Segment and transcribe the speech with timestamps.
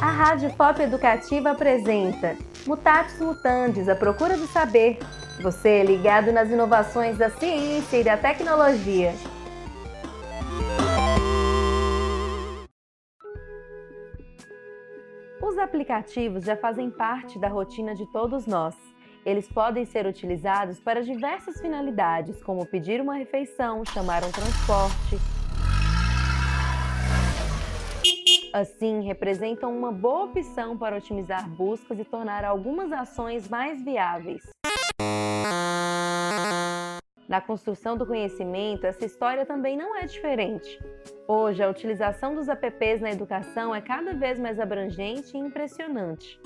[0.00, 4.98] A Rádio Pop Educativa apresenta Mutatis Mutandis, a procura do saber.
[5.42, 9.14] Você é ligado nas inovações da ciência e da tecnologia.
[15.40, 18.74] Os aplicativos já fazem parte da rotina de todos nós.
[19.24, 25.37] Eles podem ser utilizados para diversas finalidades, como pedir uma refeição, chamar um transporte.
[28.52, 34.42] Assim, representam uma boa opção para otimizar buscas e tornar algumas ações mais viáveis.
[37.28, 40.78] Na construção do conhecimento, essa história também não é diferente.
[41.26, 46.40] Hoje, a utilização dos apps na educação é cada vez mais abrangente e impressionante.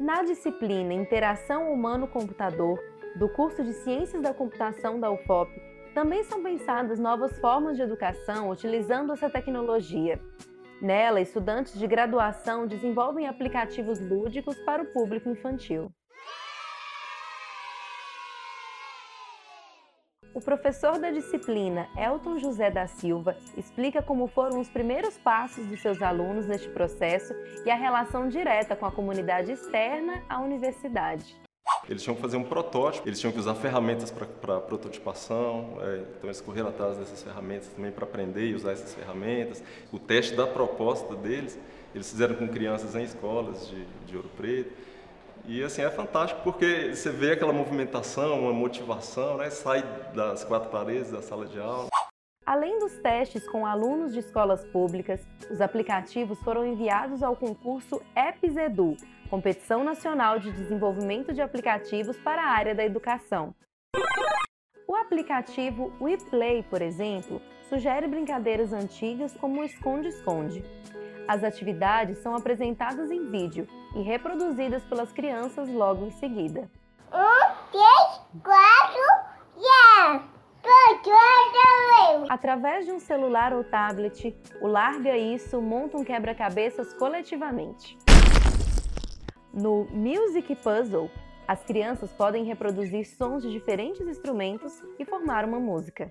[0.00, 2.78] Na disciplina Interação Humano-Computador,
[3.16, 5.50] do curso de Ciências da Computação da UFOP,
[5.94, 10.18] também são pensadas novas formas de educação utilizando essa tecnologia.
[10.82, 15.92] Nela, estudantes de graduação desenvolvem aplicativos lúdicos para o público infantil.
[20.34, 25.80] O professor da disciplina, Elton José da Silva, explica como foram os primeiros passos dos
[25.80, 27.32] seus alunos neste processo
[27.64, 31.41] e a relação direta com a comunidade externa à universidade.
[31.88, 36.24] Eles tinham que fazer um protótipo, eles tinham que usar ferramentas para prototipação, é, então
[36.24, 39.62] eles correram atrás dessas ferramentas também para aprender e usar essas ferramentas.
[39.90, 41.58] O teste da proposta deles,
[41.92, 44.72] eles fizeram com crianças em escolas de, de Ouro Preto.
[45.44, 49.50] E assim, é fantástico porque você vê aquela movimentação, uma motivação, né?
[49.50, 49.82] sai
[50.14, 51.88] das quatro paredes da sala de aula.
[52.44, 58.96] Além dos testes com alunos de escolas públicas, os aplicativos foram enviados ao concurso EPSEDU,
[59.30, 63.54] Competição Nacional de Desenvolvimento de Aplicativos para a área da educação.
[64.88, 70.64] O aplicativo WePlay, por exemplo, sugere brincadeiras antigas como o esconde-esconde.
[71.28, 76.68] As atividades são apresentadas em vídeo e reproduzidas pelas crianças logo em seguida.
[77.12, 79.00] Um, três, quatro,
[79.56, 80.32] yeah!
[82.32, 87.98] Através de um celular ou tablet, o Larga Isso monta um quebra-cabeças coletivamente.
[89.52, 91.10] No Music Puzzle,
[91.46, 96.10] as crianças podem reproduzir sons de diferentes instrumentos e formar uma música.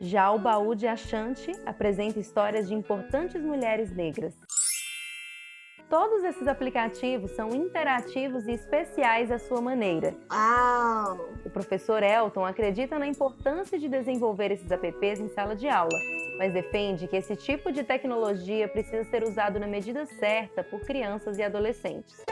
[0.00, 4.36] Já o Baú de Achante apresenta histórias de importantes mulheres negras.
[5.88, 10.14] Todos esses aplicativos são interativos e especiais à sua maneira.
[10.30, 11.30] Uau!
[11.46, 15.98] O professor Elton acredita na importância de desenvolver esses apps em sala de aula,
[16.36, 21.38] mas defende que esse tipo de tecnologia precisa ser usado na medida certa por crianças
[21.38, 22.22] e adolescentes.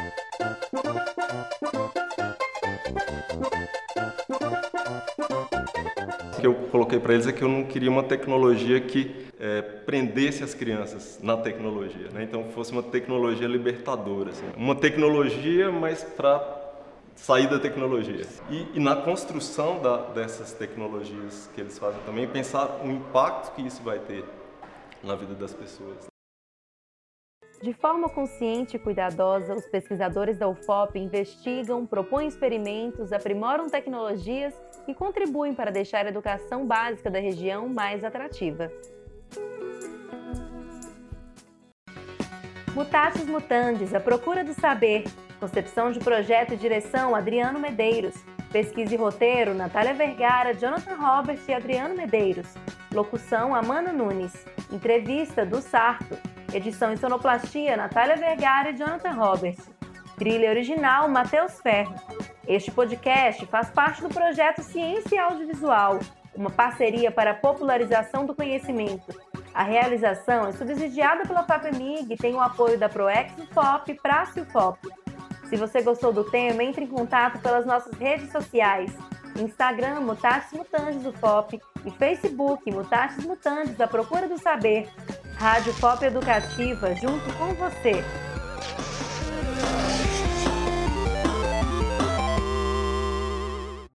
[6.37, 9.63] O que eu coloquei para eles é que eu não queria uma tecnologia que é,
[9.87, 12.25] prendesse as crianças na tecnologia, né?
[12.25, 14.45] então fosse uma tecnologia libertadora, assim.
[14.57, 16.65] uma tecnologia, mas para
[17.15, 18.27] sair da tecnologia.
[18.51, 23.63] E, e na construção da, dessas tecnologias que eles fazem também, pensar o impacto que
[23.63, 24.25] isso vai ter
[25.03, 26.07] na vida das pessoas.
[27.63, 34.53] De forma consciente e cuidadosa, os pesquisadores da UFOP investigam, propõem experimentos, aprimoram tecnologias
[34.87, 38.71] e contribuem para deixar a educação básica da região mais atrativa.
[42.77, 45.05] Mutatis Mutandis, a procura do saber.
[45.41, 48.15] Concepção de projeto e direção, Adriano Medeiros.
[48.53, 52.47] Pesquisa e roteiro, Natália Vergara, Jonathan Roberts e Adriano Medeiros.
[52.93, 54.45] Locução, Amanda Nunes.
[54.71, 56.19] Entrevista, do Sarto.
[56.53, 59.71] Edição e sonoplastia, Natália Vergara e Jonathan Roberts.
[60.19, 61.95] Trilha original, Matheus Ferro.
[62.47, 65.99] Este podcast faz parte do projeto Ciência Audiovisual,
[66.35, 69.19] uma parceria para a popularização do conhecimento.
[69.57, 74.87] A realização é subsidiada pela FAPEMIG e tem o apoio da ProEx FOP, Praça FOP.
[75.49, 78.93] Se você gostou do tema, entre em contato pelas nossas redes sociais.
[79.35, 84.91] Instagram, Mutatis Mutandis do FOP e Facebook, Mutatis Mutandis, da Procura do Saber.
[85.37, 88.05] Rádio Pop Educativa, junto com você.